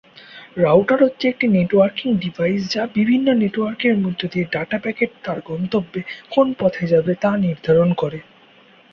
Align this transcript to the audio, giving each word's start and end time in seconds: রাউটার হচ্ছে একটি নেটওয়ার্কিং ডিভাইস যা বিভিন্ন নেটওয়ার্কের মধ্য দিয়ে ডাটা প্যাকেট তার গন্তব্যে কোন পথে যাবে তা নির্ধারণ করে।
রাউটার 0.57 0.99
হচ্ছে 1.03 1.25
একটি 1.27 1.45
নেটওয়ার্কিং 1.49 2.07
ডিভাইস 2.21 2.61
যা 2.73 2.83
বিভিন্ন 2.97 3.27
নেটওয়ার্কের 3.41 3.95
মধ্য 3.97 4.21
দিয়ে 4.31 4.45
ডাটা 4.51 4.77
প্যাকেট 4.79 5.11
তার 5.23 5.39
গন্তব্যে 5.49 6.01
কোন 6.31 6.47
পথে 6.59 6.83
যাবে 6.87 7.11
তা 7.23 7.31
নির্ধারণ 7.37 7.89
করে। 7.93 8.19